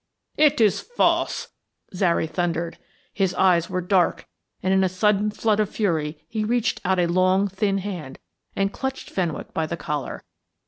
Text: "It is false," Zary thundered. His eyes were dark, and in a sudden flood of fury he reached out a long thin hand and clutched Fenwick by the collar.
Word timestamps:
"It 0.35 0.59
is 0.59 0.81
false," 0.81 1.49
Zary 1.93 2.25
thundered. 2.25 2.79
His 3.13 3.35
eyes 3.35 3.69
were 3.69 3.81
dark, 3.81 4.27
and 4.63 4.73
in 4.73 4.83
a 4.83 4.89
sudden 4.89 5.29
flood 5.29 5.59
of 5.59 5.69
fury 5.69 6.25
he 6.27 6.43
reached 6.43 6.81
out 6.83 6.97
a 6.97 7.05
long 7.05 7.47
thin 7.47 7.77
hand 7.77 8.17
and 8.55 8.73
clutched 8.73 9.11
Fenwick 9.11 9.53
by 9.53 9.67
the 9.67 9.77
collar. 9.77 10.23